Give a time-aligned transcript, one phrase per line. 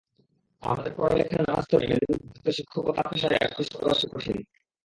[0.63, 4.37] আমাদের পড়ালেখার নানা স্তরে মেধাবী স্নাতকদের শিক্ষকতা পেশায় আকৃষ্ট করা সুকঠিন।